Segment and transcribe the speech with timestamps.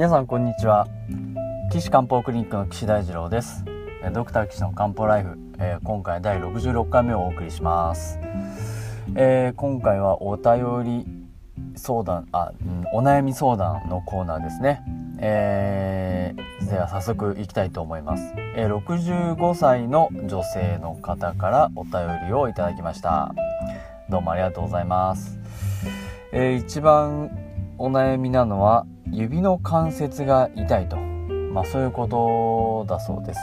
[0.00, 0.88] 皆さんこんにちは。
[1.70, 3.66] 岸漢方クリニックの岸大二郎です。
[4.14, 8.18] ドクター岸の漢方ライフ、えー、今回第66回目をお送りします、
[9.14, 11.06] えー、今回はお便り
[11.76, 14.82] 相談あ、うん、お悩み相談のコーナーですね。
[15.18, 21.92] えー、では早速いきたいと思います、えー、65歳の女性の方からお便
[22.26, 23.34] りをいただきました。
[24.08, 25.38] どうもありがとうございます、
[26.32, 27.39] えー、一番
[27.80, 33.40] お悩みなのは指の関節が痛いと、まあ、そういうことだそうです。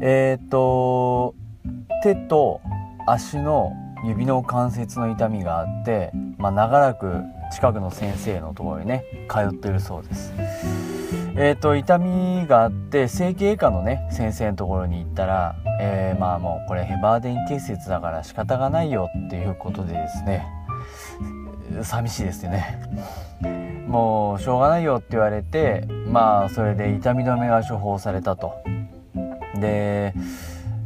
[0.00, 1.34] えっ、と
[2.02, 2.62] 手と
[3.06, 3.72] 足の
[4.06, 7.20] 指の関節の痛みがあって、まあ、長らく
[7.52, 10.32] 近くの先生のところにね通ってるそうです。
[11.36, 20.46] えっ、と痛みがあって整形外科のね先生のところに行ったら、えー、まあもうこれヘバーデン結節だから仕方がないよっていうことでですね
[21.84, 22.80] 寂しいですよね。
[23.86, 28.54] もうしょうがないよって言われてまあそれで痛み止めが処方されたと。
[29.60, 30.14] で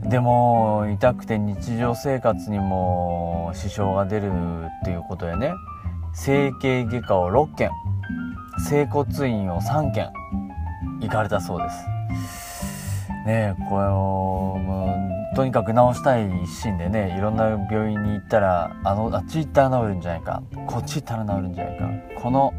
[0.05, 4.31] でも痛くて日常生活にも支障が出る
[4.83, 5.53] っていうことでね。
[6.15, 7.71] 整形外科を6件
[8.69, 10.11] 整骨院を3件
[11.01, 11.92] 行かれたそうです。
[13.27, 14.97] ねこれをも
[15.33, 22.55] うとにかく治したい一心でねいろんな病院に行ったらあのあっち行ったら治るんじゃないかこっち行ったら治るんじゃないかこの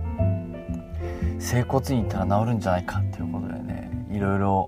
[1.39, 4.67] 整骨院行ったら治るんじゃないかっていうことでねいろいろ、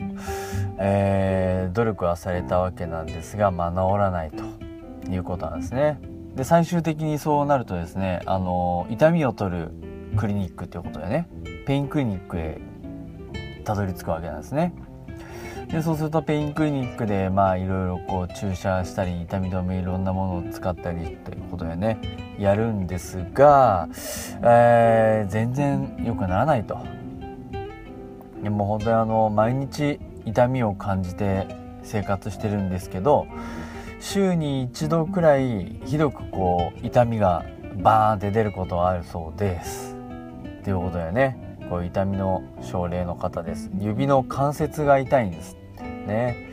[0.78, 4.44] えー、努力はされたわけなんですが、まあ、治らないと
[5.10, 6.00] いうことなんですね。
[6.36, 9.72] で最終的にそうなるとですねあの痛みを取る
[10.18, 11.30] クリニックっていうことでね
[11.66, 12.60] ペインクリニックへ
[13.64, 14.74] たどり着くわけなんですね。
[15.76, 22.00] でそうするとペインクリニックでまあいろいろこう注射したり痛み止めいろんなものを使ったりっていうことでね
[22.40, 23.90] やるんですが、
[24.42, 26.78] えー、全然良くならないと。
[28.42, 31.46] でも本当にあの毎日痛みを感じて
[31.84, 33.28] 生活してるんですけど
[34.00, 37.44] 週に一度くらいひどくこう痛みが
[37.84, 39.94] バーンって出ることがあるそうです。
[40.64, 43.70] ということでねこう痛みの症例の方です。
[43.78, 45.58] 指の関節が痛いんです
[46.06, 46.52] ね。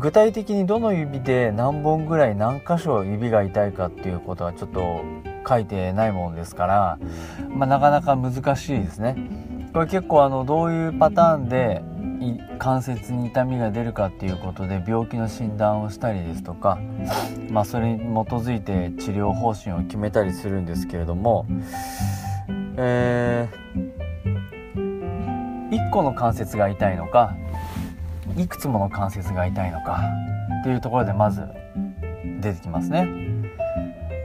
[0.00, 5.04] 具体的にどの指で何本ぐらい何箇所指が痛いかっていうことはちょっと
[5.48, 6.98] 書いてないものですから、
[7.50, 9.16] まあ、なかなか難しいですね。
[9.72, 11.82] これ結構あのどういうパターンで
[12.58, 16.78] 関節に痛みが出るかっていうことで病気の診断をしたりですとか、
[17.50, 21.46] まあ、それに基づいて治療方針を決めたりするんですけれども、
[22.76, 27.36] えー、1個の関節が痛いのか
[28.36, 30.00] いくつもの関節が痛いのか
[30.60, 31.42] っていうところでまず
[32.40, 33.08] 出てきますね。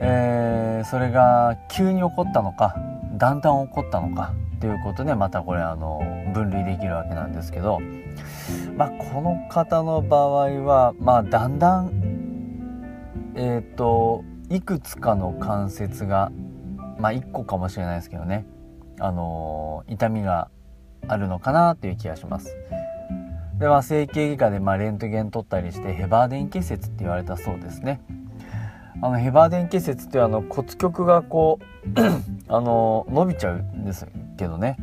[0.02, 2.76] えー、それが急に起こったのか
[3.18, 6.02] だんだん起こったのかっていうことでまたこれあの
[6.34, 7.80] 分類できるわけなんですけど、
[8.76, 16.32] まあ、この方の場合は、まあ、だんだんえっ、ー、といくつかの関節が
[16.98, 18.46] まあ1個かもしれないですけどね
[19.00, 20.50] あの痛みが
[21.08, 22.56] あるのかなという気がします。
[23.62, 28.02] では整形外科でまレントゲン取ったりしてヘバーデン結節って言われたそうですね。
[29.04, 32.00] あのヘバーデン結節ってあの骨極がこう
[32.52, 34.78] あの伸びちゃうんですけどね。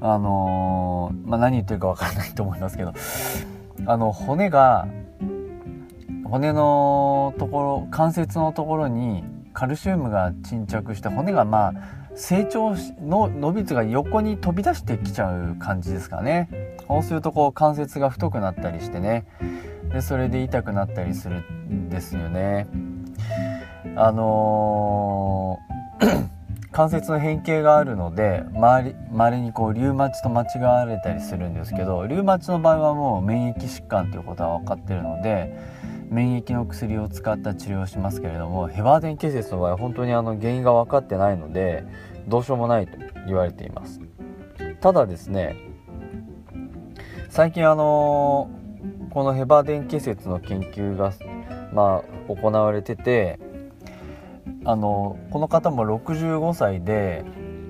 [0.00, 2.94] あのー、まあ、何言ってるか分からないと思いますけど。
[3.84, 4.88] あの骨が
[6.24, 11.74] 骨のところ関節のところにカルシウムが沈着して骨がまあ
[12.14, 16.48] 成長しの伸び率が横に飛び出してきちゃう感じですかね。
[16.86, 19.26] そうするとこう関節が太くなったりしてね。
[19.92, 22.66] でそれで痛くなったりするんですよね。
[23.96, 26.28] あのー、
[26.72, 35.56] 関節の変形があるので周りにこうリウマチと間違われたりするんですけどリウマチの場合はもう免疫疾患ということは分かってるので
[36.10, 41.84] 免疫の薬を使った治療をしますけれどもヘバーデン結節の場合は本当にあの原因が分かってないので
[42.26, 44.00] どうしようもないと言われています。
[44.80, 45.56] ただですね
[47.34, 48.48] 最近あの
[49.10, 51.12] このヘバーデン結節の研究が
[51.72, 53.40] まあ行われてて
[54.64, 57.24] あのこの方も65歳で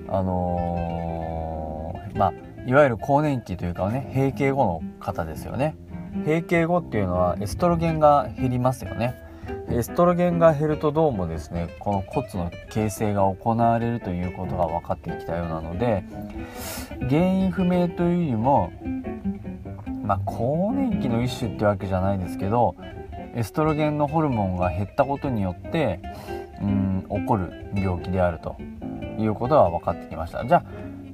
[0.07, 2.33] あのまあ
[2.69, 5.75] いわゆる更年期というかね閉経後の方ですよね。
[6.25, 9.15] 閉経後っていうのはエストロゲンが減りますよね。
[9.71, 16.03] エストロゲンが減るとどうもですねこの骨の形成が行われるということが分かってきたようなので
[17.09, 18.71] 原因不明というよりも
[20.05, 22.75] まあ更年期の一種ってわけじゃないですけど
[23.35, 25.99] エストロゲンのホルモンが減ったことによって
[26.61, 28.55] うん起こる病気であると
[29.19, 30.45] いうことが分かってきました。
[30.45, 30.63] じゃあ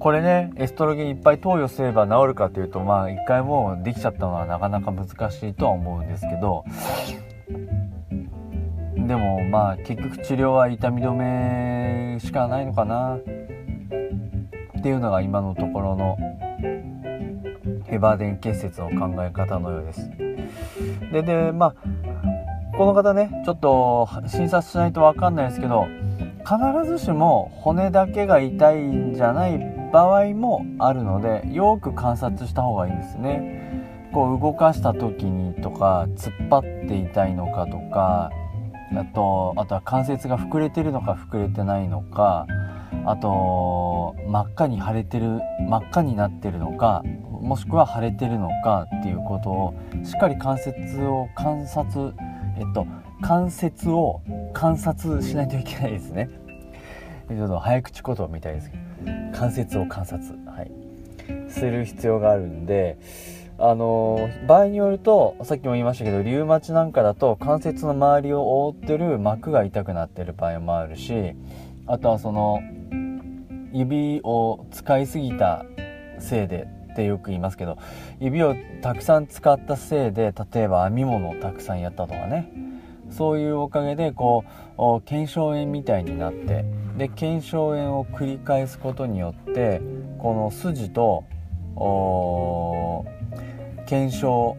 [0.02, 6.66] これねエストロゲンいっぱい投与すれば治るかというとまあ一回もうできちゃったのはなかなか難しいとは思うんですけど
[8.98, 16.18] でもまあ結局治療は痛み止めしかないのかなっていうのが今のところの
[17.92, 20.10] ヘバーデン結節の考え方のようです。
[21.12, 21.76] ででまあ
[22.78, 25.88] この方ねちょっと診察しないと分かんないですけど
[26.40, 29.60] 必ずしも骨だけが痛いんじゃない
[29.92, 33.60] 場合もあるのでよく観察した方がいいんですね。
[34.14, 38.32] こう動かした時にとか突っ張って痛いのかとか
[38.94, 42.46] あとあとは関節が膨れてるのか膨れてないのか
[43.06, 47.04] あと真っ赤に腫れてる真っ赤になってるのか
[47.42, 49.74] もしくは腫れてるのかっていうことを
[50.04, 52.14] しっかり関節を観察
[52.58, 52.86] えっと
[53.22, 54.22] 関節を
[54.54, 56.30] 観察しないといけないですね。
[57.30, 58.84] ちょっと早口言葉みたいですけど。
[59.34, 60.38] 関節を観察。
[60.46, 60.72] はい。
[61.50, 62.98] する必要があるんで
[63.58, 71.36] あの場合によるとさっきも言いましたけどリウマチなんかだと関節の周りを覆ってる膜が痛くなってる場合もあるし
[71.86, 72.62] あとはその
[73.72, 75.66] 指を使いすぎた
[76.20, 77.78] せいでってよく言いますけど
[78.20, 82.52] 指をたくさん使ったせいで例えば編み物をたくさんやったとかね。
[83.12, 84.46] そういうおかげでこ
[84.78, 86.64] う腱鞘炎みたいになって
[86.98, 89.82] で腱鞘炎を繰り返すことによって
[90.18, 91.26] この筋と
[93.86, 94.56] 腱鞘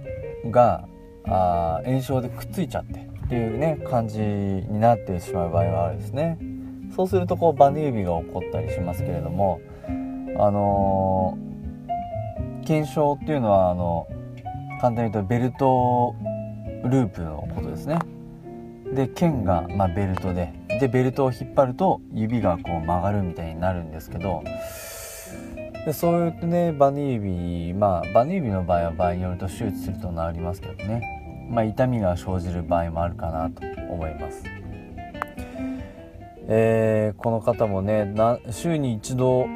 [0.50, 0.87] が
[1.25, 6.38] あ炎症でくっついちゃってっていうね感じになってしまう場合があるんですね。
[6.94, 9.62] そうするとこうバネ指が起こったりしますけれども
[10.38, 11.51] あのー、
[12.64, 14.06] 腱鞘っていうのはあの
[14.80, 16.14] 簡単に言うとベルト
[16.84, 17.98] ループのことですね。
[18.92, 20.52] で剣が、まあ、ベルトで。
[20.80, 24.42] でベルトを引っ張ると指がこう曲がるみたいになるんですけど。
[25.84, 34.44] でそういうねバネ指まあバネ指の場合は場合によると手術すると治りますけどね、まあ、痛みが生じる場合もあるかなと思います。
[36.48, 39.46] えー、この方もねな週に一度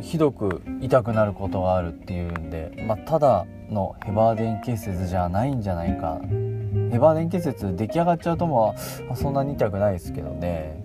[0.00, 6.20] ひどく痛くなることがあるっていうんで、まあ、ただのヘバーデン結節じゃないんじゃないか。
[6.90, 8.74] ヘバーデン結節出来上がっちゃうとも
[9.14, 10.82] そんなに痛くないですけどね。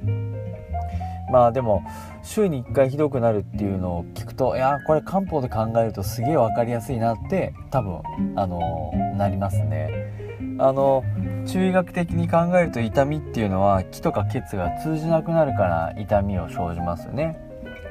[1.31, 1.83] まあでも
[2.21, 8.01] 週に1回ひどくなるっていうのを聞くといやこれ漢方で考えるとすげえ分かりやすいなって多分
[8.35, 10.13] あのなりますね。
[10.59, 11.03] あの
[11.47, 17.42] 中医学的に考えると痛みっていうのは気とか血が通じなくなるから痛みを生じますよね。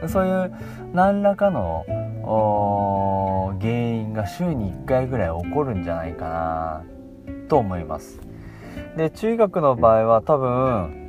[0.08, 0.54] そういう
[0.92, 1.84] 何らかの
[3.60, 6.84] 原因が週に1回ぐらい起こるんじゃないかな
[7.48, 8.20] と思います
[8.96, 11.02] で中学の場合は多分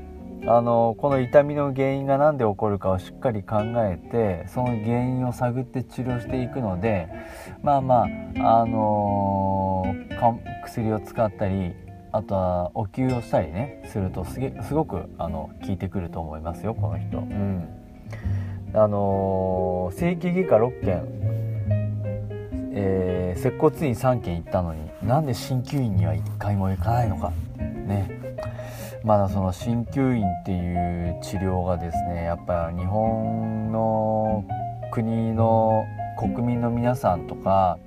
[0.45, 7.07] あのこの痛みの原因が何で起こるかをしっかり考えてその原因を探って治療していくので
[7.61, 8.07] まあま
[8.39, 11.73] ああのー、薬を使ったり
[12.11, 17.19] あとはお灸をしたりねするとすげすごくあの効いてくると思いますよこの人。
[17.19, 17.67] うん
[18.73, 21.03] あのー、整形外科6件、
[22.73, 27.31] えー、接骨院3件行ったのになんで鍼灸院には1回も行かないのか。
[27.57, 28.09] ね。
[29.03, 34.45] まだその鍼灸院っていう治療がですねやっぱり日本の
[34.91, 35.85] 国の
[36.17, 37.77] 国民の皆さんとか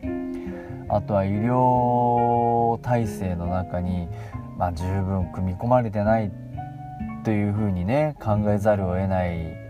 [0.88, 4.09] あとは医療体制の中に、
[4.59, 6.31] まあ、十分組み込まれてない
[7.25, 9.66] というふうにね考えざるを得ない、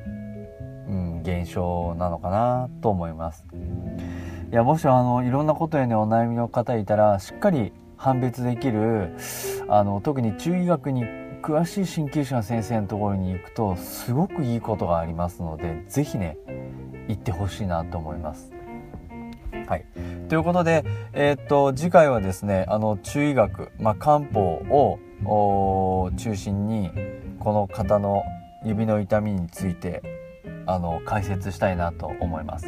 [1.27, 3.47] 現象なのかなと思います。
[4.53, 9.17] いやもしあのいろんなことへねお悩みの方いたらしっかり判別できる
[9.69, 11.05] あの特に中医学に
[11.43, 16.37] 詳しい鍼灸師の先生のところに行くとすごくいいことがありますので是非ね
[17.09, 18.53] 行ってほしいなと思います。
[19.67, 19.85] はい、
[20.29, 24.41] ということで、えー、っと次回はですねあの中医学、まあ、漢方
[25.25, 26.91] を中心に
[27.41, 28.23] この方の
[28.65, 30.03] 指の痛みについて
[30.67, 32.67] あの解説したいなと思います。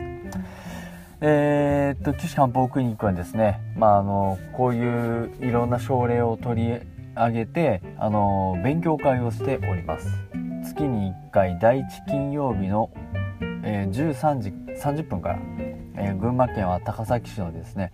[1.20, 6.80] えー、っと岸漢方クリニックはですね、まあ、あのこういういろんな症例を取り
[7.16, 10.06] 上げてあの勉強会をしております
[10.64, 12.90] 月に1回第1金曜日の、
[13.64, 14.50] えー、13時
[14.80, 15.38] 30分から、
[15.96, 17.90] えー、群馬県は高崎市のですね、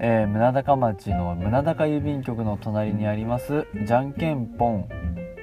[0.00, 4.88] えー、宗高町の宗高郵便局の隣にありますじゃんけんぽん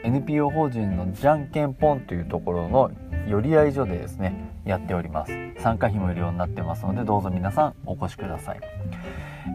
[0.04, 2.92] NPO 法人のじゃんけんぽんというところの
[3.28, 5.32] 寄り合い所でですねやっております。
[5.60, 8.60] 参加費も無料になってますのでどうぞ皆さんお越しください。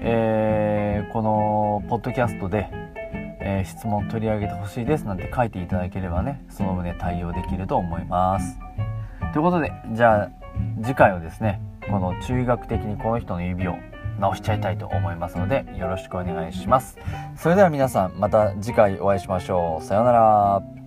[0.02, 2.70] えー、このポッドキャストで、
[3.40, 8.58] えー、質問取り上げてほしいですなんて書いていただければねその旨対応できると思います。
[9.34, 10.30] ということでじゃあ
[10.82, 13.76] 次回はですねこの中学的にこの人の指を
[14.20, 16.98] 直しちゃいたいと思いますのでよろしくお願いします。
[17.36, 19.84] それでは皆さんまた次回お会いしましょう。
[19.84, 20.85] さようなら。